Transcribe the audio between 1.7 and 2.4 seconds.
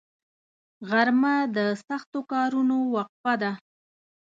سختو